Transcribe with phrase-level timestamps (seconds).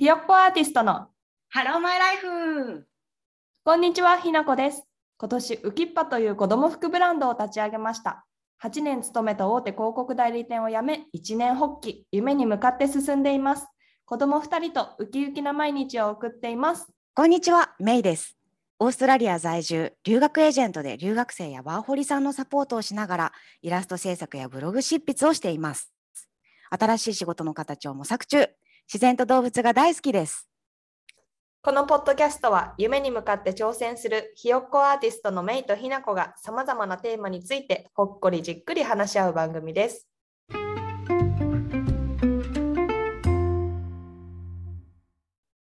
[0.00, 1.08] ひよっこアーティストの。
[1.50, 2.86] ハローマイライフ。
[3.66, 4.84] こんにちはひなこです。
[5.18, 8.24] 今年ウキッパという子供服ブランドを立ち上げました。
[8.64, 12.06] 8年勤めた大手広告代理店を辞め1年発起。
[12.12, 13.66] 夢に向かって進んでいます。
[14.06, 16.88] 子供2人とウキウキな毎日を送っています。
[17.12, 18.38] こんにちは、メイです。
[18.78, 25.92] オーストラリア在住、留学エージェントで留学生やワーホリさんのサポートをしながら、イラスト制作やブログ執筆をしています。
[26.70, 28.48] 新しい仕事の形を模索中、
[28.92, 30.48] 自然と動物が大好きです。
[31.62, 40.08] このポッドキャストは夢に向かって挑戦するひよっこアーティストのメイとひなこがさまざまなテーマについてほっこりじっくり話し合う番組です。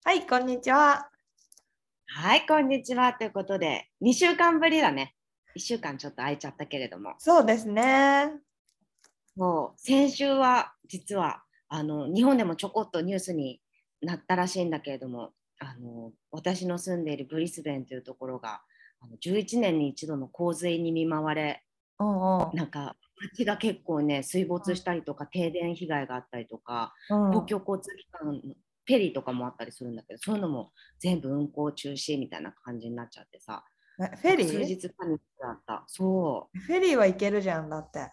[0.06, 1.10] はい、こんにちは。
[2.06, 3.12] はい、こんにちは。
[3.12, 5.16] ということで、2週間ぶりだね。
[5.58, 8.32] 1週間ちょっと空いちゃったけれども、そうですね。
[9.36, 13.62] もう先週は実はあの日本でもちょこっとニュースに
[14.02, 18.62] なったらしいんだけれども、あの私の住んでいるブリスベンというところが
[19.00, 21.64] あの11年に一度の洪水に見舞われ、
[22.00, 22.56] うんうん。
[22.56, 22.96] なんか
[23.34, 27.34] 街が結構ね水没したりとか停電被害があったりとか、うん。
[27.34, 33.64] 公共交通機関のフェリーとかもあったりするんだけどそういうのも全部運行中止みたいな感じになっちゃってさ。
[34.00, 35.84] えフェリ数ー日パニックだった。
[35.88, 36.60] そう。
[36.60, 38.12] フェリーは行けるじゃんだって。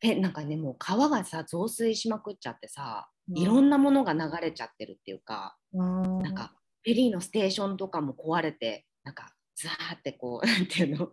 [0.00, 3.38] えなんかねもう川がさ増水しまくっちゃってさ、うん。
[3.38, 6.18] いろんなものが流れちゃってるっていうか、うん。
[6.20, 11.12] なんかフェリーのステーションとかも壊れてなんかザーってこう なんていうの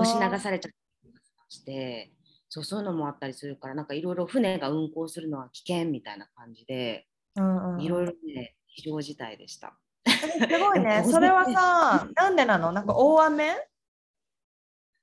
[0.00, 1.12] 押し流されちゃったり
[1.48, 2.12] して
[2.48, 7.80] そうそういうのもあったりするからなんかいろいろ船が運航するのは危険みたいな感じでうんうん。
[7.80, 9.78] いろいろね非常事態でした。
[10.04, 11.04] すごいね。
[11.08, 12.72] それはさ、なんでなの？
[12.72, 13.54] なんか大雨？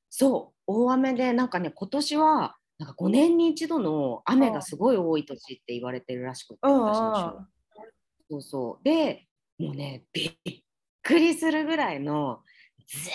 [0.10, 7.52] そう大雨でなんかね今年はなんか5年に一度の雨がすごい多い年って言われてるらしくて、うん私の州
[8.32, 9.28] そうそうで
[9.60, 10.34] もうねびっ
[11.04, 12.40] くりするぐらいの
[12.88, 13.12] ザ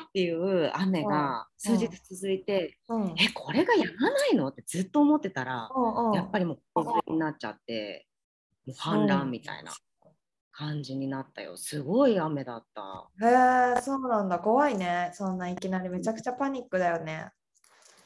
[0.00, 3.02] ーっていう雨が数日続いて、うん。
[3.02, 8.08] うんえこれがやまないのってずっと思ってたら、うんやっぱりもう洪水になっちゃって
[8.66, 9.72] もう氾濫みたいな
[10.50, 13.08] 感じになったよすごい雨だった。
[13.24, 14.40] へえ、そうなんだ。
[14.40, 15.12] 怖いね。
[15.14, 17.30] そんないきなりめちゃくちゃパニックだよね。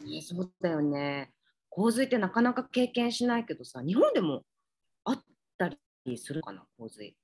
[0.05, 1.33] ね、そうだよね。
[1.69, 4.43] 洪水ってなかなか経験しないけどさ、日本でも
[5.05, 5.23] あっ
[5.59, 5.71] た
[6.05, 7.09] りするかな、洪水。
[7.09, 7.15] い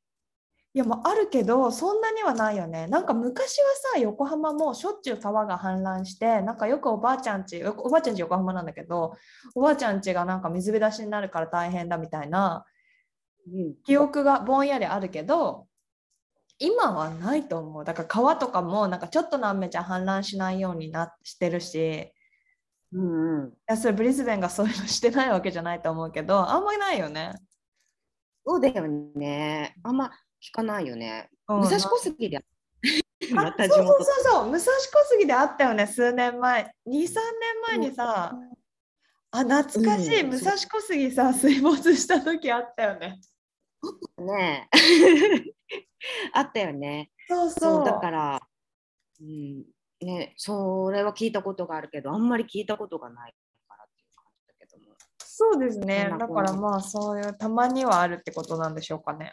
[0.78, 2.87] や、まあ、あるけど、そんなにはないよね。
[2.87, 3.64] なんか昔は
[3.94, 9.14] さ、横浜もしょっちゅう川が氾濫して、なんかよくおばあちゃんち、おおばあちゃんち横浜なんだけど、
[9.54, 12.66] おばあちゃんちがなんか水浸しになるから大変だみたいな
[13.53, 15.66] うん、記憶がぼんやりあるけど、
[16.58, 17.84] 今はないと思う。
[17.84, 22.12] だから川とかもなんかちょっとの雨じゃ氾濫しないようになしてるし、い
[22.97, 23.53] うん、うん。
[23.67, 27.34] やそれブリスベンがそういうのしてないわけじゃないと思うけど、あんまりないよね。
[28.45, 29.75] そうだよね。
[29.83, 30.11] あんま
[30.43, 31.29] 聞かないよね。
[31.49, 32.39] うん武蔵小杉で。
[32.39, 32.41] あ
[33.35, 33.87] またそうそう。
[33.87, 36.62] そうそう、武蔵小杉であったよね、数年前。
[36.87, 37.12] 2、3年
[37.69, 38.33] 前にさ、
[39.31, 43.21] あ、懐かしい、うん武蔵小杉さ、水没した時あったよね。
[44.19, 44.69] ね。
[46.33, 47.11] あったよね。
[47.29, 47.61] そうそう。
[47.77, 48.41] そうだから、
[49.21, 49.65] うん、
[50.01, 53.34] ね、それは聞いたことがあるけど、あんまり聞いたことがない
[53.67, 54.95] からっていう感じだけども。
[55.19, 59.33] そうですねだからまあ、そういう、たまにはあるってことなんでしょうかね。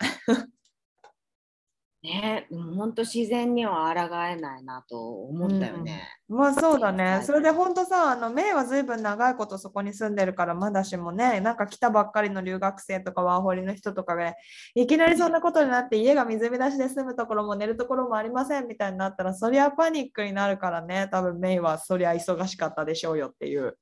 [2.04, 6.06] ね、でも本当自然には抗えないなと思ったよね。
[6.28, 7.04] まあそうだね。
[7.06, 14.34] はいそれで本当さ、あの、メイはずいぶん長いことそこに住んでるから、まだしもね、なんか来たばっかりの留学生とかワーホリの人とかが、
[14.76, 23.78] いきなりそんなことになって、家が水浸しで住むところも寝るところもありませんみたいになったら、そりゃパニックになるからね、多分メイはそりゃ忙しかったでしょうよっていう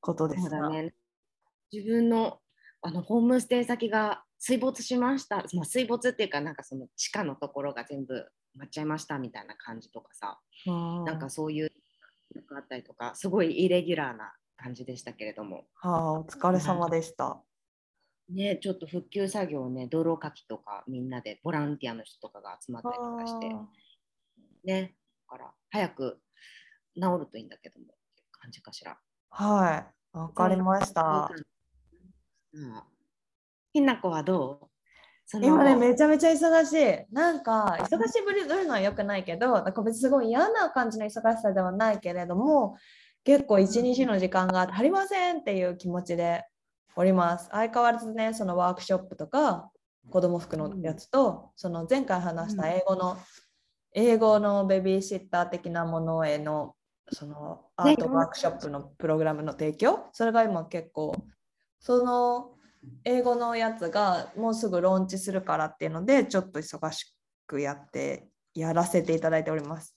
[0.00, 0.94] ことですね。
[1.70, 2.38] 自分の
[2.80, 5.44] あのホームステイ先が水没しました。
[5.54, 8.24] まあ、水没っていうか、なんかその地下のところが全部埋
[8.60, 11.72] まっちゃいましたみたいな感じとかさ、うんなんかそういう
[12.34, 17.42] のがあったりとか、すごいイレギュラーな感じでしたけれども、はあ、お疲れ様でした。
[18.28, 23.48] ね、ちょっと復旧作業をね、泥かきとかみんなでボランティアの人とかが集まったりとかして、
[24.64, 24.94] ね、
[25.30, 26.20] だから早く
[26.94, 28.98] 治るといいんだけどもっていう感じかしら。
[29.30, 31.30] はい、わかりました。
[32.52, 32.82] うん。
[33.78, 34.68] ひなこはどう？
[35.42, 37.14] 今ね、めちゃめちゃ忙しい。
[37.14, 42.76] なんか、忙しぶりるのは良くないけど、か別にすごい嫌な感じの忙しさではないけれども、
[43.24, 46.46] 結構一日の時間が足りませんっていう気持ちで
[46.96, 47.50] おります。
[47.50, 49.70] 相変わらずね、そのワークショップとか、
[50.10, 53.18] 子供服のやつと、その前回話した英語の、
[53.92, 56.74] 英語のベビーシッター的なものへの、
[57.12, 61.14] そのアートワークショップのプログラムの提供、それが今結構、
[61.80, 62.52] その
[63.04, 67.14] 英語のやつがもうすぐローンチするからっていうのでちょっと忙し
[67.46, 69.94] くやってやらせていただいております。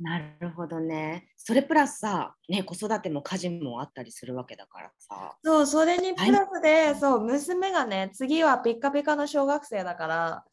[0.00, 1.28] なるほどね。
[1.36, 5.36] それプラスさ、ね、子育ても家事もあったりするわけだからさ。
[5.44, 10.44] そうそれにプラスで、そう娘がね次はピッカピカの小学生だから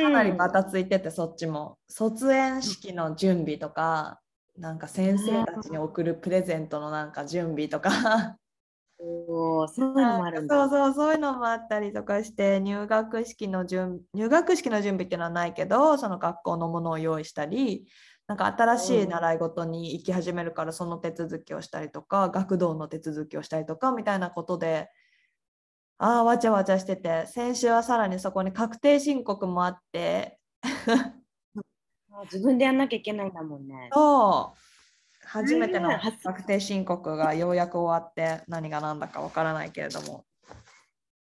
[0.00, 4.20] かなりバタついててそっちも卒園式の準備とか
[4.56, 8.36] なんか先生たちに送るプレゼントのなんか準備とか
[9.68, 10.68] そういうのもあるんだ。
[10.68, 17.86] そうそうそういうのもあったりとかして入学式の準入学式の準備っていうのはないけどその学校のものを用意したり
[18.28, 24.88] なんか新しい習い事に行き始めるからその手続きをしたりとか学童の手続きをしたりとかみたいなことで
[25.98, 30.38] ああわちゃわちゃしてて先週はさらにそこに確定申告もあって
[32.24, 33.90] 自分でやんなきゃいけないんだもんね。
[33.92, 34.71] そう
[35.32, 40.24] 初めてのうん確定申告がようやく終わって何が何だかわからないけれども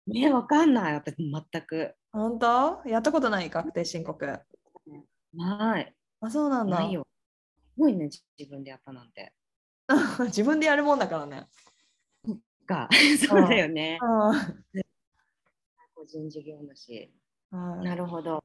[0.06, 0.94] ね、わかんない。
[0.94, 1.94] 私全く。
[2.12, 2.82] 本当？
[2.86, 3.50] やったことない？
[3.50, 5.94] 確定申告ない。
[6.20, 7.06] あそうなんだないよ。
[7.74, 9.32] すごいね、自分でやったなんて。
[10.26, 11.48] 自分でやるもんだからね。
[12.66, 12.88] か、
[13.28, 13.98] そうだよね。
[14.02, 14.06] う
[15.94, 17.12] 個人事業主。
[17.54, 18.44] んなるほど。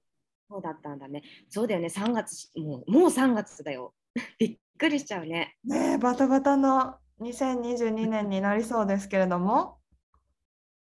[0.50, 1.24] そうだったんだね。
[1.50, 3.94] そうだよね、3月し、もうもう3月だよ。
[4.40, 5.56] びっくりしちゃうね。
[5.64, 9.80] ねえバタバタの2022年になりそうですけれども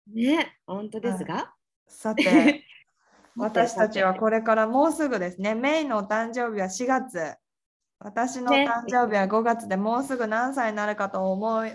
[0.06, 1.54] ね、本当ですが？
[1.86, 2.64] さて
[3.36, 7.36] 私たちはこれからもうすぐですねメイのお誕生日は4月
[7.98, 11.72] 私のおね誕生日は5月でもうすぐ何歳になるかと思い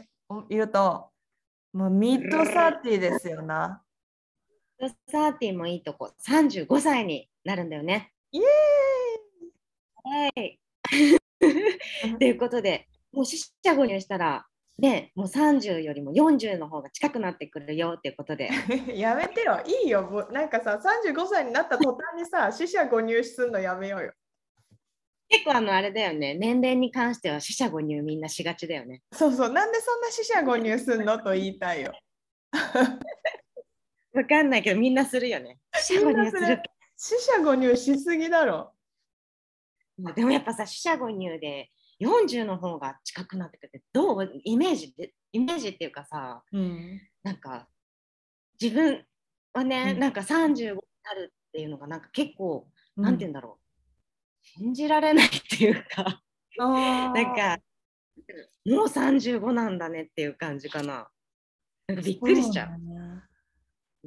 [0.49, 1.09] いると
[1.73, 3.83] もうミッドサーティーですよな。
[5.07, 8.13] サーティもいいとこ、35歳になるんだよね。
[8.31, 8.43] イエ
[10.03, 10.59] はい。
[12.19, 14.45] ということで、もう四捨五入したら、
[14.79, 18.49] ね、もう30よりも40の方が近くなってくるよっていうことで。
[18.95, 24.13] やめてよいいよもうなんかさ35歳になった途端にさ 死者誤入するのやめようよ。
[25.29, 29.01] 結構あのあれだよね、年齢に関しては四捨五入みんなしがちだよね。
[29.11, 31.93] そうそうなんでそんな死者誤入すんのと言いたいよ。
[34.13, 35.59] わかんないけどみんなするよね。
[35.81, 35.99] 死
[37.19, 38.72] 者誤入しすぎだろ。
[40.15, 41.69] でもやっぱさ、四捨五入で
[42.01, 44.41] 40の方が近くなってくてどう？
[44.43, 47.01] イメージでイメージっていうかさ、うん。
[47.23, 47.67] なんか
[48.61, 49.05] 自分
[49.53, 49.99] はね、うん。
[49.99, 52.67] なんか35になるっていうのがなんか結構、
[52.97, 53.63] なんて言うんだだろう。
[54.59, 56.21] 信じられないっていうか
[56.57, 57.57] ななんか
[58.65, 61.07] もう35なんだねっていう感じかな。
[61.87, 62.69] なんかびっくりしちゃう。
[62.69, 62.92] う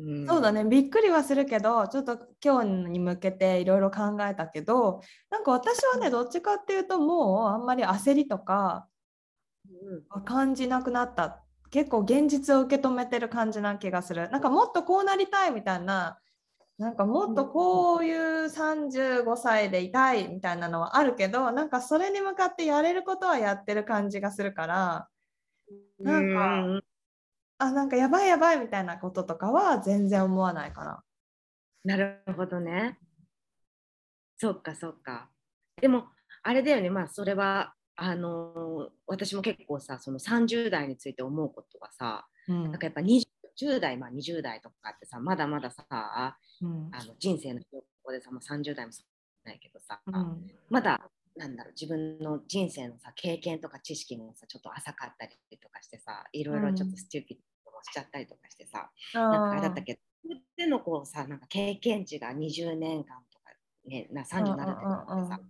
[0.02, 0.26] ん。
[0.26, 0.64] そうだね。
[0.64, 5.00] びっくりはするけどちょっと今日に向けていろいろ考えたけど
[5.30, 8.88] なんか私はねどっちかっていうともうあんまり焦りとか
[10.24, 11.42] 感じなくなった。
[11.70, 14.30] 結構現実を受け止めてる感じな気がする。
[14.30, 16.18] なんかもっとこうなりたいみたいな
[16.78, 25.08] なんかもっとこういう35歳でいたいみたいなのはあるけどなんかそれに向かってやれることはやってる感じがするから
[25.98, 26.82] なんかうん
[27.58, 31.02] あなんかやばいやばいみたいなこととかは全然思わないかな。
[31.84, 32.98] なるほどね。
[34.36, 35.30] そっかそっか。
[35.80, 36.06] でも
[36.42, 43.24] あれだよねまあそれはあのー私も結構さその30代について思うことがさうんなんかやっぱ20
[43.58, 49.02] 10代まあ20代とかってさまだまださうんあの人生の証拠でさ、まあ、30代もそ
[49.44, 51.00] うないけどさ、うんまだ
[51.36, 60.00] なんだろう自分の人生のさ経験とか知識もさちょっと浅かったりとかしてさいろいろちょっとスチューピッドもしちゃったりとかしてさ、なんかあれだったけど
[60.56, 63.52] でのこうさなんか経験値が20年間とか、
[63.86, 65.40] ね、な30になるってことでさ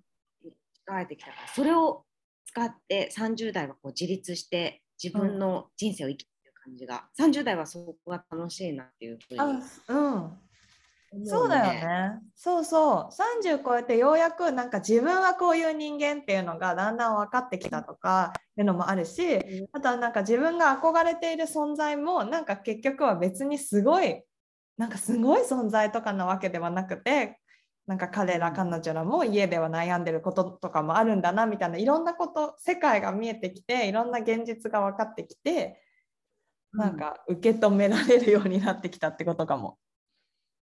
[0.85, 2.05] 使えてきたからそれを
[2.45, 9.45] 使って30代はこう自立して自分の人生を生きてる感じが、30代はそこが楽しいなっていうふうにあ
[9.88, 10.33] うん
[11.25, 12.18] そうだよね。
[12.34, 13.12] そうそう。
[13.12, 19.38] 30超えてようやくなんか自分はこういう人間っていうのがだんだん分かってきたとかいうのもあるし、
[19.72, 24.22] あとはなんか自分が憧れている存在もなんか結局は別にすごい
[24.76, 27.38] なんかすごい存在とかなわけではなくて
[27.86, 35.80] なんか彼ら彼女らも家では悩んでることとかもあるんだなみたいないろんなこと世界が見えてきていろんな現実が分かってきて
[36.72, 39.78] なんか受け止められるようになってきたってことかも。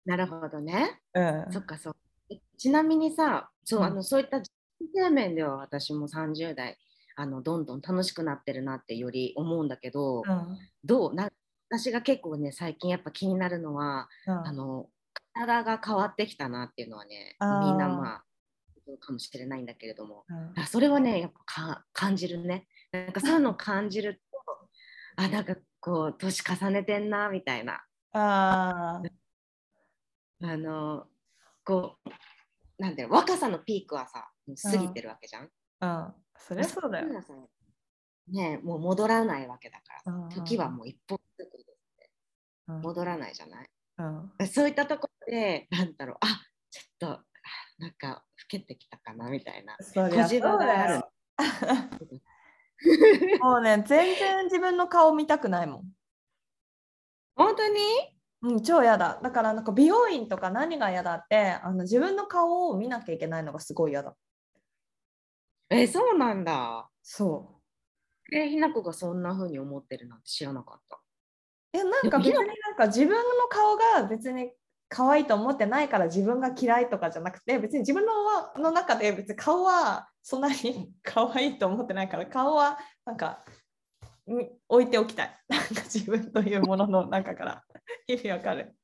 [0.10, 1.00] なるほどね。
[1.14, 1.46] うん。
[1.52, 2.00] そっかそっか。
[2.32, 3.86] えちなみにさ、そう,、うん。
[3.86, 4.52] あのそういった人
[4.96, 6.78] 生面では私も30代
[7.16, 10.58] あのどんどん楽しくなってるなってより思うんだけど、うん。
[10.84, 11.14] どう？
[11.14, 11.30] な
[11.70, 14.48] 私が結構ね最近やっぱ気になるのは、うん。
[14.48, 14.90] あの
[15.34, 18.24] 体が変わってきたなっていうのはねみんなまあ
[19.00, 20.26] かもしれないんだけれども。
[20.28, 20.60] うん。
[20.60, 22.66] あそれはねやっぱか感じるね。
[22.92, 24.20] なんかそういうのを感じると
[25.18, 27.84] あなんかこう年重ねてんなみたいな。
[28.12, 29.04] あ
[30.42, 31.06] あの
[31.66, 32.10] こう
[32.82, 34.30] なんていうの若さのピークはさ
[34.72, 35.50] 過ぎてるわけじゃん。
[35.82, 36.14] あ、うん。
[36.38, 37.08] そりゃそうだよ。
[38.32, 41.50] ねもう戻らないわけだからうん時はもう一歩ずつ
[42.68, 43.70] うん戻らないじゃない？
[43.98, 44.04] う
[44.44, 46.28] んそういったところでなんだろうあ
[46.70, 47.24] ちょっとあ
[47.80, 51.12] なんか老けてきたかなみたいなそりゃそうだよ。
[53.42, 55.84] もうね、全然自分の顔見たくないもん。
[57.36, 57.80] 本当に？
[58.42, 59.20] うん、超嫌だ。
[59.22, 64.16] だからなんか美容院とか何が嫌だってあの自分の顔を見なきゃいけないのがすごい嫌だ。
[65.70, 67.60] えそうなんだそ
[68.32, 71.00] えひなこがそんな風に思ってるなんて知らなかったう。
[71.74, 74.52] えなんか別になんか自分の顔が別に
[74.90, 83.46] 可愛いと思ってないから自分が嫌いとかじゃなくて別に自分のの中で別に顔はそんなに 可愛いと思ってないから顔はなんか
[84.30, 85.40] に置いておきたい。
[85.50, 87.64] なんか自分というものの中から。
[88.08, 88.76] 意味わかる。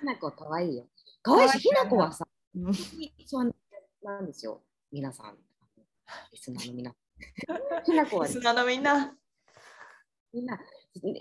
[0.00, 0.88] ひなこは可愛いよ。
[1.22, 2.74] 可愛いしひなこはさうん。
[3.26, 3.54] そう
[4.02, 5.38] なんですよ皆さん。
[6.32, 6.90] リスナーの皆。
[6.90, 9.16] さ んひなこはリスナーのみんな。
[10.32, 10.58] みんな。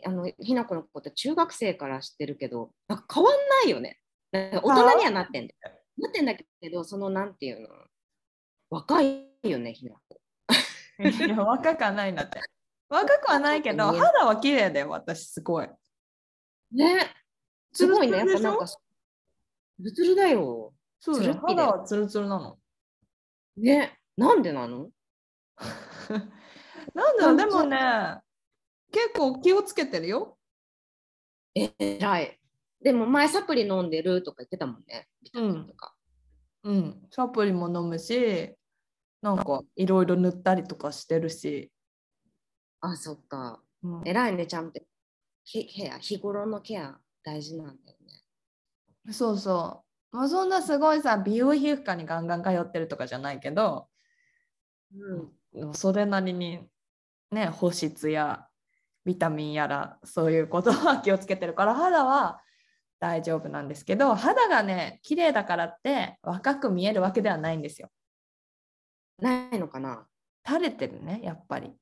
[0.05, 4.01] あのひなこのこと中学生から知ってるけどな変わんないよね。
[4.31, 5.77] 大人にはなってんだよ。
[5.98, 7.70] なってんだけどそのなんていうの？
[8.70, 10.22] 若いよねひなこ。
[11.00, 12.39] いや若くはないんだって。
[12.91, 15.69] 若くはないけど、肌は綺麗だよ、私すごい。
[16.74, 17.15] ね。
[17.71, 18.65] すごいねやっぱなんか。
[19.79, 20.74] ブツルだよ。
[21.00, 22.57] そうだよ肌はツルツルなの。
[23.55, 23.98] ね。
[24.17, 24.89] なんでなの？
[26.93, 27.77] なんだろう、でもね、
[28.91, 30.38] 結構気をつけてるよ。
[31.55, 32.38] えらい。
[32.81, 35.93] でも前サプリ飲んでるとか言ってたもんねビタミンとか、
[36.63, 38.53] うん、サプリも飲むし、
[39.21, 41.71] なんかいろいろ塗ったりとかしてるし。
[42.82, 44.82] あそっかうんえらいねちゃんと
[45.46, 47.98] ケケア日頃のケア大事なんだよ
[49.06, 49.84] ねそうそ
[50.14, 50.16] う。
[50.18, 53.88] まあ、そんなすごいさ、美容皮膚科にガンガン通ってるとかじゃないけど、
[54.94, 56.60] うんそれなりに
[57.32, 58.46] ね、保湿や
[59.06, 62.42] ビタミンやらそういうことは気をつけてるから肌は
[63.00, 67.90] 大丈夫なんですけど肌がね綺麗だからって若く見えるわけではないんですよ。
[69.18, 70.06] ないのかな？
[70.48, 71.74] 垂れてるねやっぱり。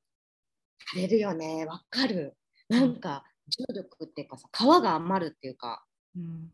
[0.92, 1.66] 垂れるよね。
[1.66, 2.36] わかる。
[2.70, 5.84] なんか重力っていうかさ皮が余るっていうか。
[6.16, 6.52] うん、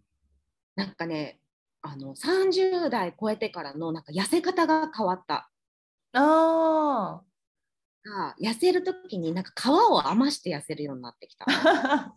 [0.75, 1.39] なんかね
[1.81, 5.49] あの30代超えてからのなんか痩せ方が変わった。
[6.13, 7.21] あ
[8.05, 11.45] が痩せる時になんか皮を余して痩せるようになってきた。
[11.49, 12.13] あ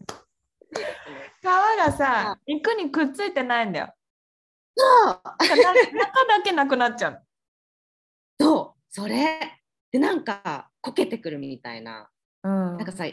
[1.41, 3.95] 皮がさ肉にくっついてないんだよ。
[4.77, 5.23] そう。
[5.39, 7.23] 中だけなくなっちゃう。
[8.39, 8.83] そう。
[8.91, 9.61] それ。
[9.91, 12.09] でなんかこけてくるみたいな。
[12.43, 12.51] うん。
[12.51, 13.05] なんかさ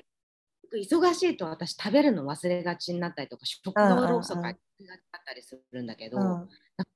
[0.73, 4.55] 忙しいと私食べるの忘れがちになったりとか食道ローソクがあっ
[5.25, 6.49] たりするんだけど、うんなんか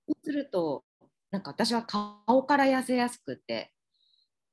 [0.08, 0.84] そうすると
[1.32, 3.72] なんか私は顔から痩せやすくて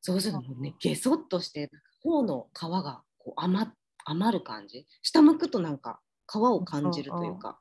[0.00, 1.70] そうするとねゲソっとして
[2.02, 3.68] 頬の皮がこう余
[4.06, 4.86] 余る感じ。
[5.02, 6.00] 下向くとなんか
[6.32, 7.58] 皮を感じるというか、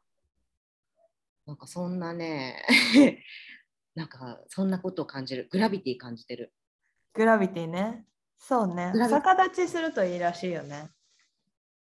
[1.47, 2.63] なんかそんなね
[3.95, 5.47] なんかそんなことを感じる。
[5.51, 6.53] グラビティ感じてる。
[7.13, 8.05] グラビティね。
[8.37, 8.91] そうね。
[9.09, 10.89] 逆立ちするといいらしいよね。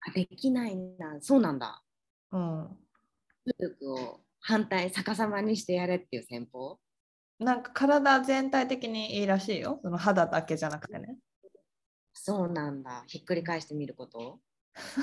[0.00, 1.82] あできないなそうなんだ
[2.32, 2.68] うん。
[3.46, 6.78] 重力を反対逆さまにしてやれっていう戦法？
[7.38, 9.80] なんか体全体的にいいらしいよ。
[9.82, 11.16] その肌だけじゃなくてね。
[12.14, 14.40] そうなんだひっくり返してみること？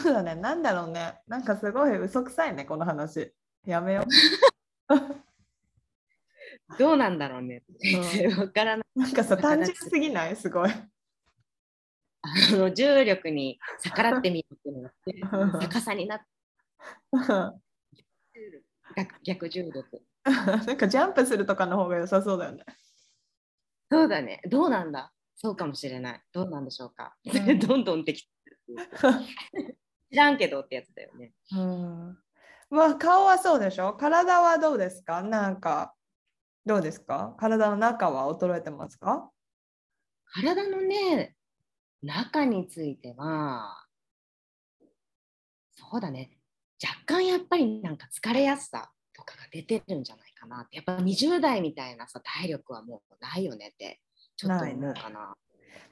[0.01, 0.35] そうだね。
[0.35, 1.21] なんだろうね。
[1.27, 3.33] なんかすごい嘘くさいね、この話。
[3.65, 4.03] やめよ
[6.79, 7.63] どうなんだろうね
[8.35, 9.00] う わからないう。
[9.00, 10.35] なんかさ、単純すぎない？
[10.35, 10.69] すごい。
[12.53, 16.25] あの重力に逆らってみるっていうのうんが逆さになって
[18.95, 20.01] 逆逆重力。
[20.25, 22.63] なんかジャンプするとかの方が良さそうだよね。
[23.91, 24.41] そうだね。
[24.49, 25.11] どうなんだ？
[25.35, 26.21] そうかもしれない。
[26.31, 27.33] どうなんでしょうか、うん。
[27.59, 28.57] どんどんできてる
[30.11, 31.33] 知らんけどってやつだよね。
[31.51, 32.17] うん。
[32.69, 33.93] まあ顔はそうでしょ？
[33.95, 35.21] 体はどうですか？
[35.23, 35.93] なんか
[36.65, 37.35] どうですか？
[37.39, 39.29] 体の中は衰えてますか？
[40.35, 41.35] 体のね
[42.03, 43.83] 中については
[45.72, 46.31] そうだね。
[46.83, 50.75] 若干やっぱりなんか疲れやすさとかが出てるんじゃないかなって。
[50.75, 54.00] やっぱ20代みたいなさ体力はもうないよねって
[54.36, 55.36] ちょっと思うかな。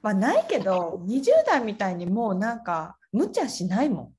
[0.01, 4.11] まあないけど20代みたいにもうなんか無茶しないも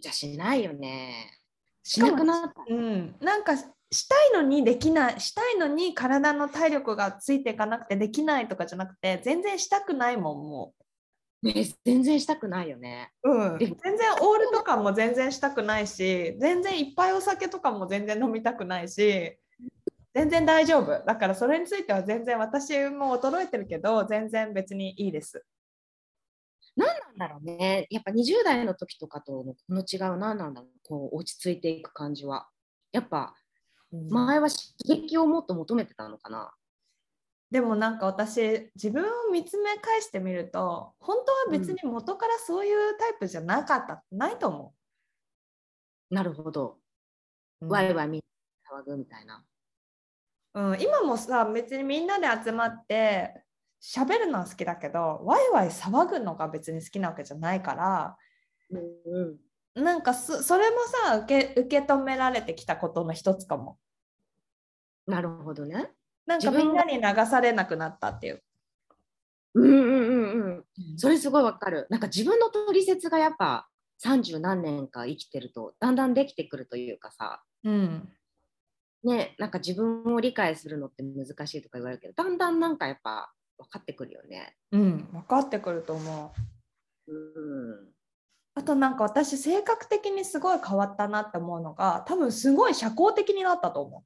[0.00, 1.40] じゃしないよね。
[1.82, 2.72] しなくなった。
[2.72, 2.76] ん。
[2.76, 3.16] うん。
[3.20, 10.74] なんかしたいのにできないしたいのに体の体力がついていかなくてできないとかじゃなくて全然したくないもんも
[11.44, 13.12] ね、全然したくないよね。
[13.22, 19.38] うん、で全然オールとかも全然したくないし全然いっぱいお酒とかも全然飲みたくないし
[20.14, 25.44] 全然大丈夫だからそれについては全然私も衰えてるけど全然別にいいです
[26.76, 27.86] 何なんだろうね。
[27.90, 30.70] やっぱ20代の時とかとのこの違う何なんだろう。
[30.88, 32.48] こう落ち着いていく感じは。
[32.90, 33.34] やっぱ
[33.92, 36.52] 前は刺激をもっと求めてたのかな。
[37.54, 44.74] でもなんか私自分を見つめ返してみると本当は別に元からそういうタイプじゃなかった、ないと思
[46.10, 46.78] なるほど。
[47.60, 48.22] う、ワイワイみん
[48.72, 49.44] な騒ぐみたいな。
[50.54, 53.44] うん、今もさ別にみんなで集まって
[53.80, 58.16] 喋るのは好きだけどワイワイ騒ぐのが別に好きなわけじゃないから
[58.70, 58.78] う
[59.12, 59.38] ん
[59.76, 59.84] うん。
[59.84, 63.78] なんかそそれもさ受け受け止められてきたことの一つかも
[65.06, 65.92] なるほどね。
[66.26, 68.42] なんかみんなに流されなくなったっていう、
[69.54, 70.64] うんうんうんうん。
[70.96, 71.86] それすごいわかる。
[71.90, 73.68] なんか自分の取説がやっぱ
[74.04, 77.42] 30何年か生きてるとだんだんできてくるというかさ。
[77.64, 78.08] うん、
[79.04, 84.56] ね、なんか自分を理解するのって難しいとか言われるけどだんだんなんかやっぱ分かってくるよね。
[84.72, 86.34] うん、分かってくると思
[87.06, 87.94] ううん
[88.56, 94.04] あとなんか私性格的にすごい変わったなって思うのが多分すごい社交的になったと思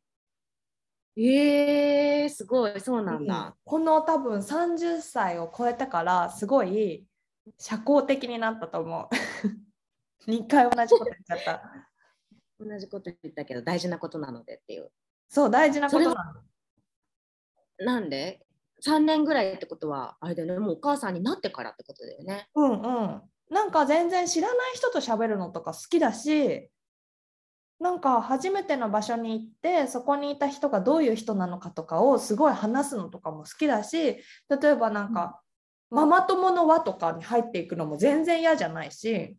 [1.20, 3.56] えー、すごいそうう、なんだ。
[3.64, 7.04] この多分30歳を超えてからすごい
[7.58, 9.08] 社交的になったと思
[10.26, 11.62] う 2回同じこと言っちゃった
[12.60, 14.92] 同じこと言ったけど大事なことなのでっていう。
[15.28, 16.32] そう大事なことな
[17.78, 18.46] のなんで
[18.84, 22.48] ?3 年ぐらいってことはあれだよねもうお母さんになってからってことだよね。
[22.54, 26.70] うんうんなんか全然知らない人と喋るのとか好きだし
[27.80, 34.16] なんか初めての場所に行ってそこにいた人がどういう人なのかとかをすごい話すのとかも好きだし
[34.48, 35.40] 例えばなんか、
[35.90, 39.36] ママ友の輪とかに入っていくのも全然嫌じゃないし。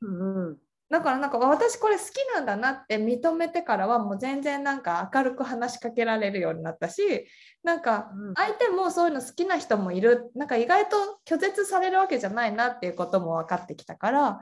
[0.00, 0.58] うんうん、
[0.90, 7.28] だからなんか私これ好きなんだなって認めてからはもう全然なんか明るく話しかけられるようになったし
[7.62, 8.34] なんかうん。
[8.34, 10.32] 相手もそういうの好きな人もいる。
[10.34, 14.40] なんか意外と拒絶されるわけじゃないなっていうことも分かってきたから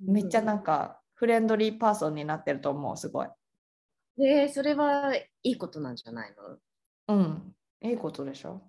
[0.00, 3.28] めっちゃなんかフレンドリーパーソンになってると思うすごい。
[4.16, 6.34] でそれはいいことなんじゃない
[7.08, 7.16] の？
[7.16, 7.54] うん。
[7.82, 8.62] いいことでしょ。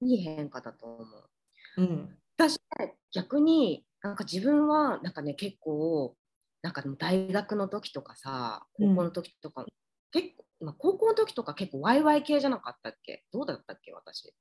[0.00, 1.82] いい変化だと思う。
[1.82, 2.18] うん。
[2.38, 6.16] 私ね逆になんか自分はなんかね結構
[6.62, 9.66] なんかでも大学の時とかさ高校の時とか、
[10.12, 13.24] 結構まあ高校の時とか結構ワイワイ系じゃなかったっけ？
[13.32, 14.32] どうだったっけ私？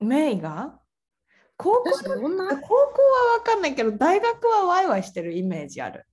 [0.00, 0.78] メイが？
[1.56, 2.20] 高校高校は
[3.38, 6.04] 分かんないけど大学はワイワイしてるイメージある。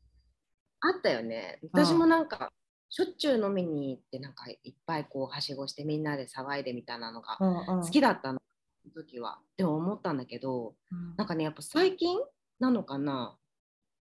[0.86, 1.60] あったよね。
[1.72, 2.52] 私もなんか
[2.89, 7.82] しょっちゅう飲みに行ってなんかいっぱいこうはしごしてみんなで騒いでみたいなのがうんうん。
[7.82, 8.39] 好きだったの、
[8.84, 9.39] その時は。
[9.58, 10.76] でも思ったんだけど
[11.17, 12.19] なんかねやっぱ最近
[12.60, 13.38] なのかな。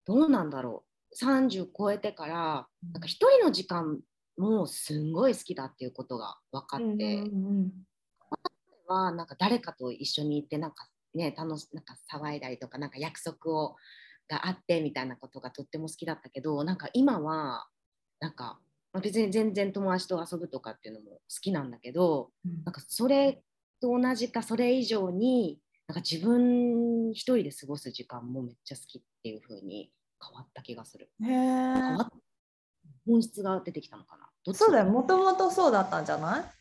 [0.06, 1.16] どうなんだろう。
[1.16, 4.02] 30超えてからなんか一人の時間
[4.38, 7.72] もすんごい好きだっていうことが分かって、うんうん
[8.88, 13.76] はなんか誰かと一緒に行ってなんかね楽しなんか騒いだりとかなんか約束を
[14.28, 17.68] があってみたいなことがとっても好きだったけどなんか今は
[18.20, 18.60] なんか
[18.94, 22.64] まあ別に全然友達と遊ぶとかっていうのも好きなんだけどうん。
[22.64, 23.44] なんかそれ
[23.82, 31.10] と同じかそれ以上になんか自分一人で過ごす時間もめっちゃ好きっていう風に変わった気がする。
[31.22, 31.98] へ変
[33.06, 34.54] 本質が出てきたのかな？
[34.54, 34.86] そうだよ。
[34.86, 36.52] もともとそうだったんじゃな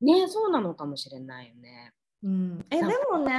[0.00, 0.04] い？
[0.04, 1.92] ねそうなのかもしれないよね。
[2.22, 3.32] うん、えでもね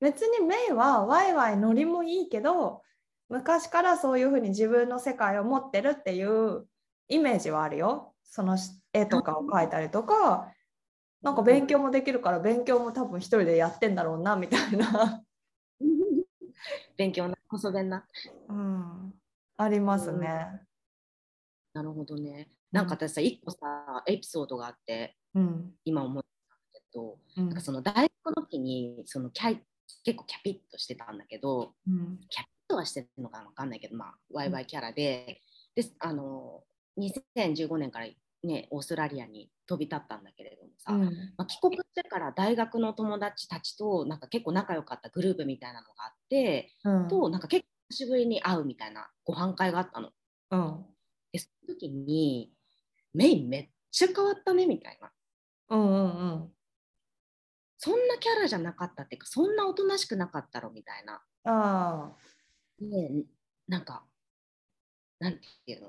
[0.00, 2.82] 別にメイはワイワイノリもいいけど
[3.28, 6.66] 昔からそういうふうに自分の世界を持ってるっていう
[7.08, 8.14] イメージはあるよ。
[8.22, 10.52] そのし絵とかを描いたりとか。
[11.24, 15.24] なんか勉強もできるから勉強も多分一人でやってんだろうなみたいな、
[16.98, 18.06] 勉強な、こそ弁な。
[18.46, 19.14] うん、
[19.56, 20.60] ありますね。
[21.72, 22.50] なるほどね。
[22.70, 25.74] なんか私さ、一個さ、エピソードがあって、うん。
[25.86, 26.23] 今思ったんだけ
[26.94, 27.46] ど、うん。
[27.46, 29.60] なんかその大学の時に、そのキャイ
[30.04, 32.20] 結構キャピッとしてたんだけど、うん。
[32.28, 35.40] キャピッとはしてるのかわかんないけど、まあ、ワイワイキャラで、
[35.74, 36.62] で、あの、
[36.98, 38.06] 2015年から
[38.44, 41.34] ね、オーストラリアに飛び立ったんだけれどもさ、うん。
[41.36, 47.08] まあ、帰国してから大学の友達たちとなんか結構仲良かったグループみたいなのがあって、うん。
[47.08, 50.10] となんか結構久しぶりに会うみたいなご飯会があったの。
[50.50, 50.84] うん。
[51.32, 52.52] でその時に
[53.12, 55.10] メインめっちゃ変わったねみたいな。
[55.70, 56.53] うんうんうん
[57.84, 61.20] そんなキャラじゃなかったっていうかそんなおとなしくなかったろみたいな。
[61.44, 62.12] あ
[62.80, 63.10] で
[63.68, 64.04] なんか
[65.18, 65.88] なんていうの？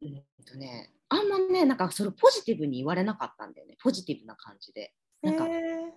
[0.00, 3.76] うんとねあんまねなんかそれポジティブに言われなかったんだよね。
[3.82, 4.94] ポジティブな感じで。
[5.22, 5.92] あなんかへえ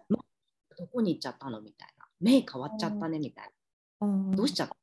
[0.78, 2.06] どこに行っちゃったのみたいな。
[2.20, 3.52] 目変わっちゃったねみたい
[4.02, 4.32] な、うん。
[4.32, 4.76] どうしちゃった？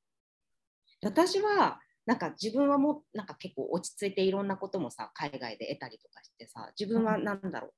[1.10, 7.72] 私はなんか自分はもうなんか結構落ち着いていろんなこともさ海外で得たりとかしてさ自分はなんだろう、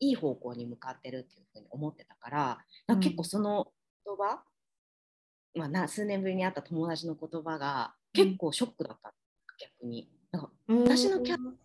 [0.00, 3.68] いい方向に向かってるっていうふうに思ってたからか結構その
[4.04, 4.42] 言葉、
[5.54, 9.12] まあ、な数年ぶりに会った友達の言葉が結構ショックだった、
[9.58, 10.08] 逆に。
[10.30, 11.60] なんか私のキャラなんか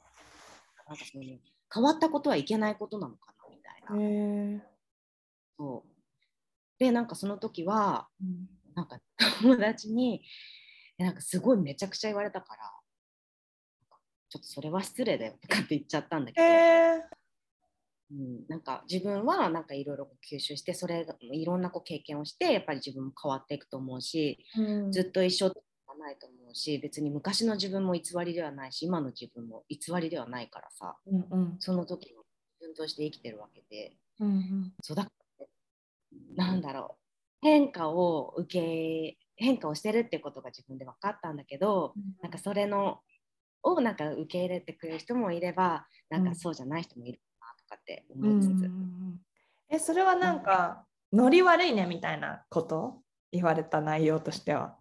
[1.11, 4.61] その変わったことはいけないことなのかなみたいな。
[5.57, 5.89] そう。
[6.79, 8.47] でなんかその時はうん。
[8.75, 8.99] なんか
[9.41, 10.21] 友達に
[10.97, 12.71] えなんかすごいめちゃくちゃ言われたから
[14.29, 17.03] ちょっとそれは失礼だよとかって言っちゃったんだけど、へえ
[18.11, 24.91] うん、なんか自分はなんかいろいろ吸収してそれがいろんなこう経験をしてやっぱり自分も変わっていくと思うしうん。
[24.91, 30.97] ずっと一緒ではないと思うし別に昔の自分も偽りではないし今の自分も偽りではないからさ。
[31.05, 31.55] うんうん。
[31.59, 32.23] その時の
[32.59, 33.95] 自分として生きてるわけで。
[34.19, 34.73] うんうん。
[34.81, 35.07] そうだ
[36.35, 36.99] なんだろう。
[37.41, 42.99] 変化を受け変化をしてるってことが自分で分かったんだけどなんかそれの
[43.63, 47.21] をなんか受け入れてくれる人もいればなんかそうじゃない人もいる
[47.69, 49.21] かって思いつつ、うんうんうん
[49.71, 53.03] えそれはなんかノリ悪いねみたいなこと？
[53.31, 54.75] 言われた内容としては。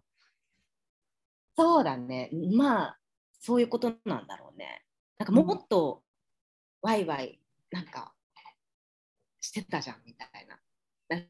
[1.55, 2.31] そうだね。
[2.55, 2.97] まあ
[3.39, 4.83] そういうことなんだろうね。
[5.19, 6.01] なんかもっと
[6.81, 8.15] ワイワイなんか
[9.39, 10.57] してたじゃんみたいな。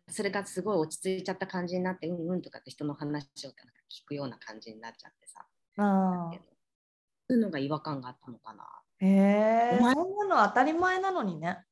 [0.10, 5.45] それがすごい落ち着いちゃった感じになってうんうんとかって人の話をなんか聞くような感じになっちゃってさ。
[5.78, 6.32] あ
[7.28, 8.63] そういうのが違和感があったのかな。
[8.63, 11.64] ーへえそんなの当たり前なのにね。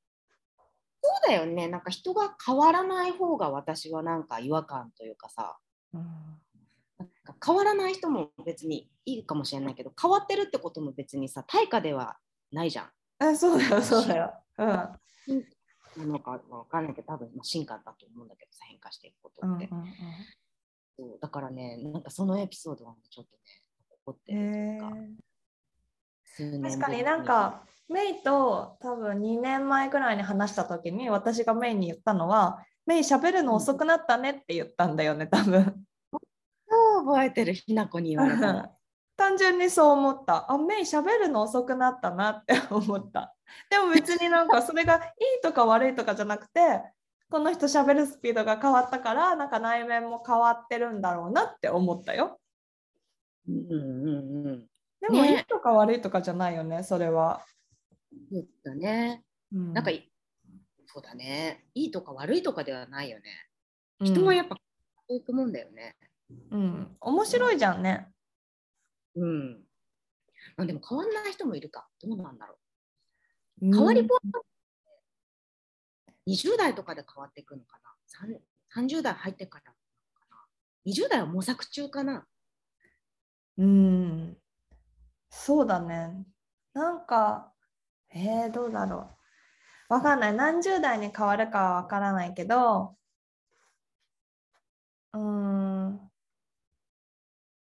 [1.02, 1.68] そうだよね。
[1.68, 5.58] なんか人が変わらない方が私はなんか違和感というかさ。
[5.94, 6.02] うん。
[6.98, 12.18] なんか変わらない人も別にいいかもしれないけど変わってるってことも別にさ対価では
[12.52, 12.90] ないじゃん。
[13.24, 14.34] えそうだよそうだよ。
[14.58, 14.68] うん。
[14.68, 19.94] なのかわかんないけど多分まあ進化だと思うんだけどさ変化していくことって、うんうんうん。
[20.98, 23.42] そうだからねなんかそのエピソードはねちょっとね
[24.06, 24.92] 残ってるといへうか
[26.38, 35.86] 確かになんかメイと多分2年前ぐらいに話した時に私がメイに言ったのはメイ喋るの遅くなったねって言ったんだよね 多分。
[36.70, 38.74] そう覚えてるひなこに言われたの
[39.16, 40.52] 単純にそう思った。
[40.52, 43.36] あ、メイ喋るの遅くなったなって思った。
[43.70, 45.00] でも別になんかそれがい
[45.40, 46.84] いとか悪いとかじゃなくて、
[47.30, 52.40] この人喋るスピードが変わったから、なんか内面も変わってるんだろうなって思ったよ。
[53.48, 54.68] うんうんうん
[55.10, 55.38] でもね。
[55.38, 57.46] いいとか悪いとかじゃないよね、それは。
[58.32, 59.24] そうだね。
[59.54, 59.74] うん。
[59.74, 60.12] なんかい
[60.86, 61.66] そうだね。
[61.76, 63.24] いいとか悪いとかではないよね。
[64.00, 64.08] うん。
[64.08, 64.64] 人はやっぱ変
[64.98, 65.96] わっていくもんだよね。
[66.52, 68.08] うん、面白いじゃんね。
[69.16, 69.64] うん、
[70.56, 71.88] まあ、でも変わんない人もいるか。
[72.02, 72.58] どうなんだろう。
[73.62, 74.16] 変変わりぽ
[76.28, 77.94] 20代とかで変わっていくのかな。
[78.06, 79.74] さん30代入ってからか
[80.30, 80.92] な。
[80.92, 82.26] 20代は模索中かな。
[83.58, 84.38] うん、
[85.38, 86.26] そうだね。
[86.74, 87.54] なんか、
[88.10, 89.18] えー、どうだろ
[89.90, 89.94] う。
[89.96, 90.34] わかんない。
[90.36, 92.98] 何十代に変わるかはわからないけど、
[95.14, 96.12] うーん、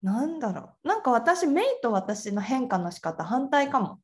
[0.02, 0.88] なんだろう。
[0.88, 4.00] なんか私、メイと私の変化の仕方反対かも。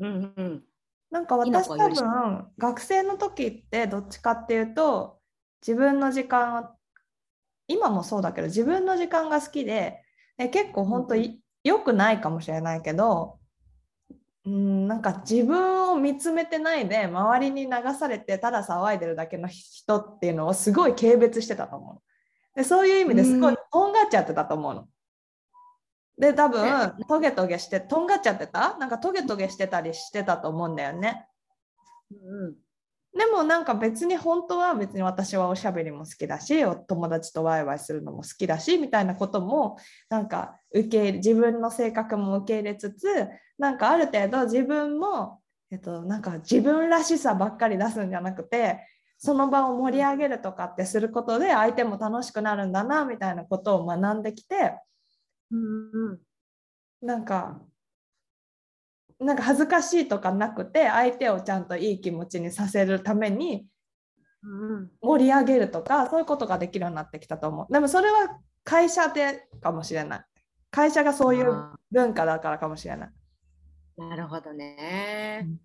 [0.00, 0.64] うんうん
[1.10, 5.20] なんか私多分学生の時ってどっちかっていうと
[5.66, 6.68] 自分の時間を
[7.66, 10.02] 今もそうだけど自分の時間が好きで
[10.36, 13.38] で結構本当に良くないかもしれないけど
[14.44, 22.02] うんなんか自分を見つめてないで周りに流されてただ騒いでるだけの人っていうのをすごい軽蔑してたと思
[22.56, 24.88] うでそういう意味ですごいとんがっちゃってたと思うの。
[26.18, 28.76] で多分トゲトゲしてとんがっちゃってた？
[28.78, 31.28] なんかトゲトゲしてたりしてたと思うんだよね。
[32.10, 32.56] うん
[33.16, 39.78] でもなんか別に本当は別に私はおしゃべりも好きだしお友達とワイワイするのも好きだしみたいなことも
[40.08, 43.06] なんか受け入れ自分の性格も受け入れつつ
[43.58, 48.80] なんかある程度自分も、えっと、なんか自分らしさばっかり出すんじゃなくて
[49.18, 54.78] その場を盛り上げるとかってすることで相手も楽しくなるんだなみたいなことを学んできて
[55.50, 56.18] うんうん。
[57.02, 57.60] なんか
[59.18, 63.66] なんか恥ずかしいとかなくて相手をちゃんといい気持ちにさせるために
[64.42, 64.90] うん。
[65.00, 67.72] 盛り上げるとかそういうことができるようになってきたと思う。
[67.72, 70.24] でもそれは会社でかもしれない
[70.70, 73.10] 会社がそういうあ文化だからかもしれない。
[73.98, 75.60] ーなるほどね、うん。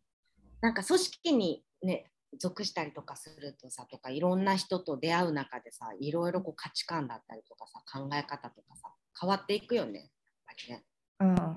[0.62, 8.90] なんか組織にね属したりとかするとさとかいろんな人と出会う中でさいろいろこう価値観だったりとかさ考え方とかさ
[9.20, 10.00] 変わっていくよね。
[10.00, 10.10] やっ
[10.48, 10.84] ぱりね。
[11.20, 11.56] うん。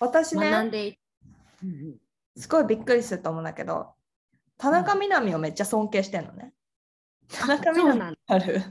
[0.00, 0.98] 私ね学んでい
[1.62, 1.96] うんうん。
[2.36, 3.90] すごいびっくりすると思うんだけど
[4.56, 6.54] 田中みな実をめっちゃ尊敬してんのね。
[7.28, 8.18] 田中みなそうなんだ。
[8.26, 8.62] ある？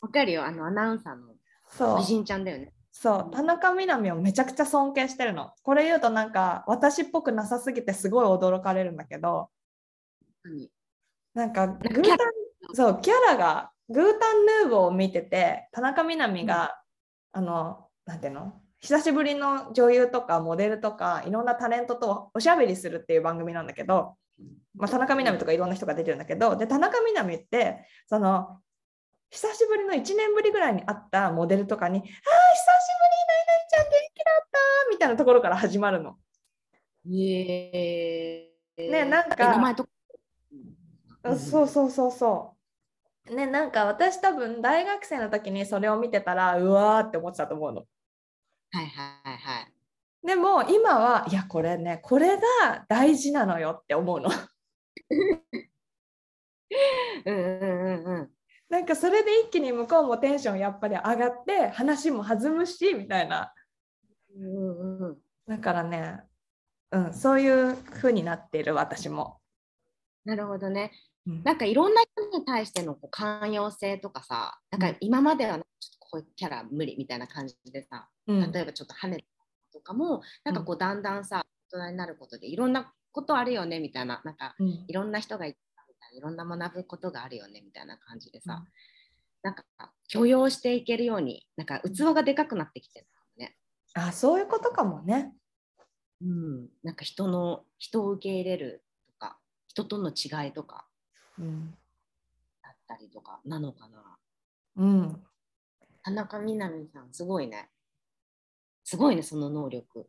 [0.00, 0.44] わかるよ。
[0.44, 1.34] あのアナウンサーの
[1.78, 1.98] そう。
[1.98, 2.72] 美人ちゃんだよね。
[2.92, 3.30] そう。
[3.30, 5.52] 田中みな実をめちゃくちゃ尊敬してるの。
[5.62, 9.48] これ言うとなんか私っぽくなさすぎてすごい驚かれるんだけど。
[10.42, 10.70] 何？
[11.34, 12.16] なんかグータン
[12.74, 16.82] そうキャラがグータンヌーボーを見てて田中みな実が、
[17.32, 18.54] あのなんていうの？
[18.80, 24.14] 久しぶりの女優とかモデルとかいろんなタレントとおしゃべりするっていう番組なんだけど、
[24.76, 28.58] まあ、田中みな実とかいろんな人が出てるんだけどで田中みな実ってその
[29.30, 32.28] 久しぶりの1年ぶりぐらいに会ったモデルとかに「ああ久しぶり
[33.26, 34.58] なちゃん元気だった」
[34.90, 36.18] みたいなところから始まるの。
[37.06, 39.90] えー、ねなんかえ名前とか？
[41.24, 42.54] あそうそうそうそ
[43.30, 43.34] う。
[43.34, 47.86] ねなんか私多分大学生の時にそれを見てたらうわーって思ってたと思うの。
[48.70, 49.72] はいはいはい。
[50.26, 52.42] でも今はいやこれねこれが
[52.88, 54.30] 大事なのよって思うの。
[57.24, 58.37] うんうんうんうん。
[58.68, 63.52] なんかそれで一気に向こうもテンションやっぱり上がって話も弾むしみたいな。
[64.36, 66.20] うんうんうん、だからね、
[66.92, 69.38] うん、そういう風になっている私も。
[70.24, 70.92] なるほどね。
[71.26, 79.18] うんなんかいろんな人に対してのこう寛容性とかさ、なんか今まではちょっとこういうキャラ無理みたいな感じでさ、うん例えばちょっと跳ね
[79.72, 85.67] たとかも、なんかこうだんだんさ、大人になることでいろんなことあるよねみたいな、なんかうんいろんな人がいたみた
[86.12, 88.68] いろんな学ぶことがあるよねみたいな感じでさ、うん
[89.42, 89.64] なんか
[90.08, 93.06] 許容していけるように、なんか器がでかくなってきてる
[93.38, 93.56] のね。
[93.94, 95.32] あそういうことかもね。
[96.20, 100.86] うん、なんか人の人を受け入れるとか、人との違いとか
[101.38, 101.70] うん
[102.62, 104.18] だったりとかなのかな。
[104.76, 105.22] うん、
[106.02, 107.68] 田中みな実さん、すごいね。
[108.84, 110.08] すごいね、その能力。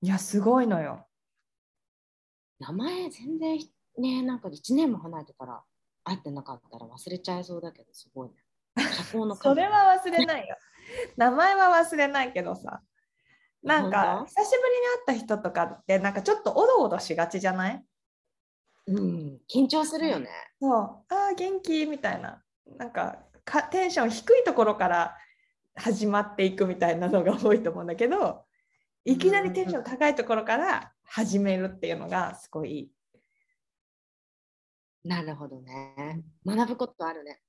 [0.00, 1.06] いやすごいのよ。
[2.58, 3.58] 名前全然
[3.98, 5.62] ね、なんか1年も離れてから
[6.04, 8.34] 会ってなかったら忘れちゃいそうだけど、すごいね。
[8.78, 10.56] 社交のそれは忘れないよ。
[11.16, 12.82] 名前は忘れないけどさ。
[13.62, 17.84] なんか本久しぶりに会った人とかってなんかちょっとおどおどしがちじゃない？
[18.86, 20.28] うん、緊張するよね。
[20.60, 21.86] そうあー元気？
[21.86, 22.44] みたいな
[22.76, 25.16] なんかかテンション低いところから
[25.74, 28.44] 始まっていくみたいなのが多いと思うんだけど
[29.04, 32.92] いきなりテンション高いところから始めるっていうのがすごいいい。
[35.06, 36.22] なるほどね。
[36.44, 37.40] 学ぶことあるね。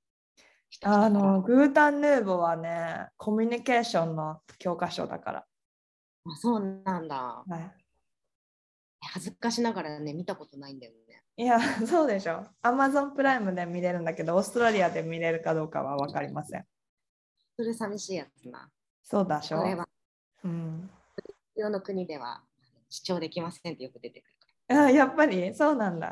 [0.83, 5.45] あのグータンヌーボはねコミュニケーションの教科書だから。
[6.25, 7.43] あそうなんだ。
[7.47, 7.87] はい
[8.99, 11.23] 恥ずかしながらね、見たことないんだよね。
[11.37, 12.45] いや、 そうでしょ。
[12.61, 16.65] アマゾンプライムで見れるんだけど、オーストラリアで見れるかどうかは分かりません。
[17.55, 18.69] それ寂しいやつな。
[19.03, 19.63] そうだしょこ。
[19.65, 19.87] れは、
[20.43, 20.89] うん、
[21.55, 22.43] 世の国では
[22.89, 24.35] 視聴できませんってよく出てくる
[24.67, 24.85] から。
[24.85, 25.53] あやっぱり？
[25.55, 26.11] そうなんだ。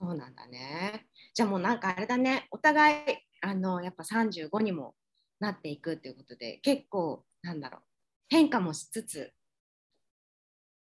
[0.00, 1.06] そうなんだね。
[1.34, 3.04] じゃあもうなんかあれだね、お互い、
[3.42, 4.94] あの、やっぱ35にも
[5.40, 7.82] なっていくっていうことで、結構、なんだろう、
[8.28, 9.30] 変化もしつつ、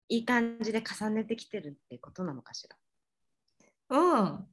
[0.07, 2.77] いい感じで重ねてきてるってことなのかしら。
[3.89, 4.47] うん。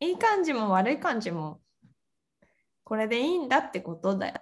[0.00, 1.60] いい感じも悪い感じも、
[2.84, 4.40] これでいいんだってことだよ。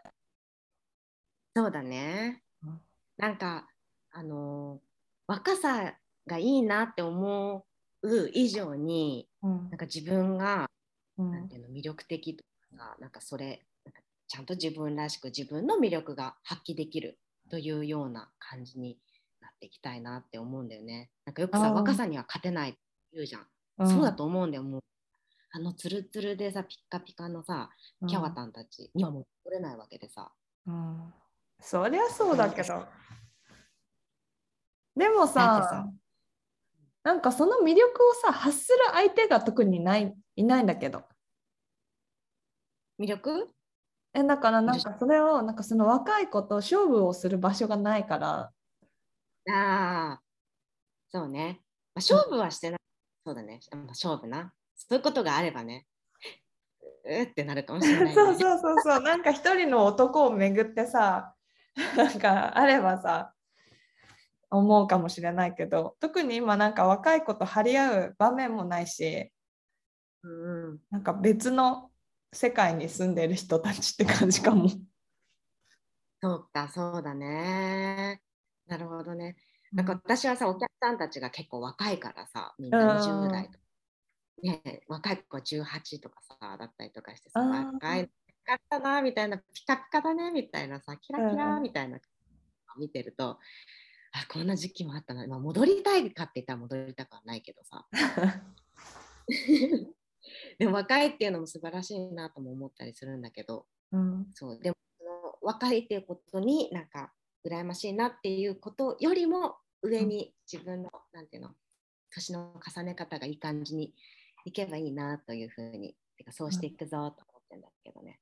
[1.57, 2.81] そうだねうん。
[3.17, 3.67] なんか、
[4.13, 4.81] あの、
[5.27, 5.97] 若さ
[6.29, 7.67] がいいなって思
[8.03, 10.69] う以上に、うんなんか自分が
[11.19, 12.45] うんなんていうの魅力的と
[12.77, 13.63] かなんかそれ
[14.29, 17.19] ちゃんと自分らしく自分の魅力が発揮できる
[17.51, 18.97] というような感じに
[19.41, 21.11] なっていきたいなって思うんだよね。
[21.25, 22.79] なんかよくさ若さには勝てないって
[23.13, 23.43] 言うじゃん。
[23.43, 23.45] う
[23.85, 24.85] んそうだと思うんだよもう
[25.53, 27.71] あのツルツルでさピッカピカのさ
[28.07, 30.31] キャワタンたちにはもう取れないわけでさ。
[30.67, 31.13] うん
[31.61, 32.87] そりゃそうだけど。
[34.97, 35.89] でもさ、
[37.03, 41.05] なんかその魅力をさ、発する相手が特にないいないんだけど。
[42.99, 43.49] 魅力？
[44.13, 48.53] えだからなんかそれをなんかその若い子と勝負をする場所がないから
[49.49, 50.21] ああ
[51.13, 51.61] そうね。
[51.95, 52.81] まあ、勝負はしてない。
[53.25, 53.61] そうだね。
[53.73, 54.53] まあ勝負な。
[54.77, 55.87] そういうことがあればね。
[57.05, 58.15] うーってなるかもしれない、ね。
[58.15, 61.35] そうそうそうそうなんか一人の男を巡ってさ
[61.97, 63.33] なんかあればさ
[64.51, 69.31] 思うかもしれないけど特に今なんか若い子と張り合う場面もないし
[70.23, 70.81] うんうん。
[70.91, 71.91] なんか別の
[72.33, 74.69] 世界に住んでる人たちって感じかも。
[76.23, 78.21] そうか、そうだね。
[78.67, 79.37] なるほどね。
[79.73, 83.59] なんか私はさ、お客さんたちが結構若いからさ、みんなうん20代とか、
[84.43, 88.07] ね、若い子は18とかさ、だったりとかしてさ、若い
[88.45, 91.99] かったな、みたいな、ピカピカだね、みたいなさ、キラキラうんみたいな、
[92.79, 93.39] 見てると、
[94.13, 95.27] あ、こんな時期もあったな。
[95.27, 97.87] まあ、戻りたいかって言ったら戻りたくはないけどさ、
[100.59, 103.67] でも若いっていうのも素晴らしいなとも思ったりするんだけど。
[103.93, 104.31] うん。
[104.35, 104.59] そう。
[104.59, 107.13] でもその若いっていうことになんか
[107.45, 111.55] 羨ましいなっていうことよりも上に自分の、なんていうの
[112.13, 113.95] 年の重ね方がいい感じに
[114.45, 118.21] いけばいいなというふうにてかそうしていくぞと思ってんだけどね。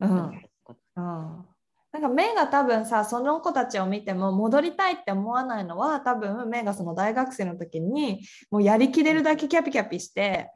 [0.00, 0.10] うん。
[0.10, 0.50] うん。
[0.96, 1.46] うん
[1.92, 10.50] なんかメイが多分さその子たちを見ても戻りたいって思わないのは多分メイがその大学生の時にもうやりきれるだけキャピキャピして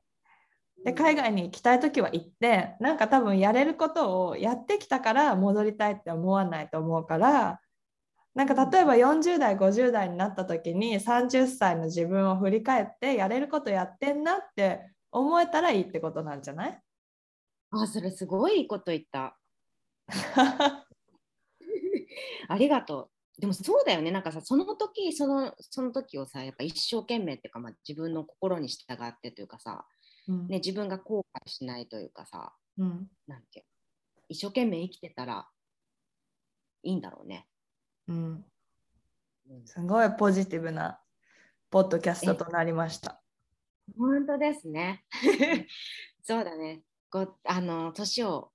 [0.83, 7.61] で海外に行きたい時は行ってなんか多分やれることをやってきたから戻りたいって思わないと思うから
[8.35, 16.81] なんか例えば40代50代になった時に30歳の自分を振り返ってやれることやってんなって思えたらいいってことなんじゃない？
[17.71, 19.39] あそれすごいいいこと言った。
[22.49, 23.41] ありがとう。
[23.41, 29.87] でもそうだよね、なんかさ、その時そのその時をさ、やっぱ一生懸命っていうか、まあ、自分の心に従ってというかさ、
[30.27, 33.71] うんね、自分が後悔しないというかさ、うんなんていうの
[34.29, 35.49] 一生懸命生きてたら
[36.83, 37.47] いいんだろうね。
[38.09, 38.45] うん
[39.49, 41.01] うんすごいポジティブな
[41.71, 43.21] ポッドキャストとなりました。
[43.97, 45.05] 本当ですね。
[46.25, 46.83] そうだね。
[47.11, 48.51] こうあの年を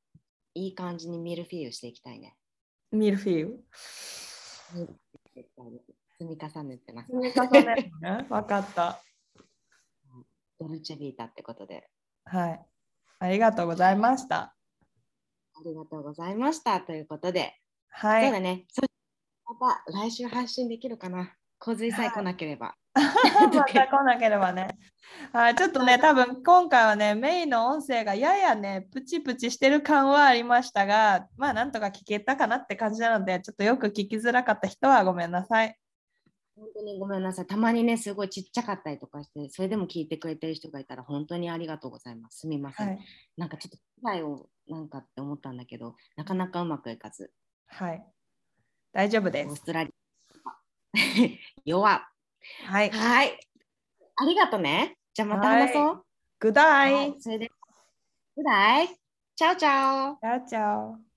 [0.53, 2.35] いい感じにミルフィーユしていきたいね。
[2.91, 3.59] ミルフィーユ。
[6.17, 7.07] 積み重ねてます。
[7.07, 8.27] 積み重ねるね。
[8.29, 9.01] わかった。
[10.59, 11.89] ドルチェビータってことで。
[12.25, 12.65] はい。
[13.19, 14.55] ありがとうございました。
[15.53, 16.81] ありがとうございました。
[16.81, 18.25] ということで、はい。
[18.25, 18.65] そうだね。
[18.69, 18.81] そ
[19.59, 21.35] また来週発信できるかな。
[21.59, 22.75] 洪水さえ来なければ。
[23.53, 24.77] また来なければね。
[25.31, 35.77] はい、ちょっとね、多分今回はね、メインの音声がややね、プチプチしてる感はありましたが、まあなんとか聞けたかなって感じなので、ちょっとよく聞きづらかった人はごめんなさい。
[36.55, 37.47] 本当にごめんなさい。
[37.47, 42.39] たまにね、すごいちっちゃかったりとかして、それでも聞いてくれてる人がいたら本当にありがとうございます。
[42.39, 42.87] すみません。
[42.87, 42.99] はい。
[43.37, 47.31] なんかちょっと機会をなんかって思ったんだけど、なかなかうまくいかず、
[47.67, 48.05] はい。
[48.91, 49.61] 大丈夫でオーす。
[49.61, 49.93] ストラリ
[50.45, 50.51] ア
[51.65, 52.10] 弱。
[52.65, 52.89] はい。
[52.89, 53.39] はい。
[54.15, 54.97] ありがとね。
[55.13, 56.05] じゃあまた話そう。
[56.39, 56.93] グダイ。
[56.93, 57.51] はいそれで、
[58.35, 58.89] ぐらい。
[59.35, 60.17] チャオチャオ。
[60.17, 61.10] チャオチャオ。